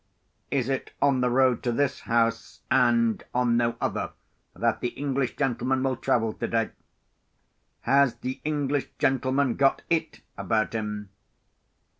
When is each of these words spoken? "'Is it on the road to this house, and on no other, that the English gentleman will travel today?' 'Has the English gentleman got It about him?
"'Is 0.49 0.67
it 0.67 0.89
on 0.99 1.21
the 1.21 1.29
road 1.29 1.61
to 1.61 1.71
this 1.71 1.99
house, 2.09 2.61
and 2.71 3.23
on 3.35 3.55
no 3.55 3.75
other, 3.79 4.13
that 4.55 4.79
the 4.81 4.87
English 4.97 5.35
gentleman 5.35 5.83
will 5.83 5.95
travel 5.95 6.33
today?' 6.33 6.71
'Has 7.81 8.15
the 8.15 8.41
English 8.43 8.87
gentleman 8.97 9.53
got 9.53 9.83
It 9.91 10.21
about 10.39 10.73
him? 10.73 11.09